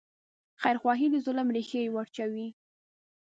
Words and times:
خیرخواهي 0.61 1.07
د 1.11 1.15
ظلم 1.25 1.47
ریښې 1.55 1.81
وروچوي. 1.93 2.47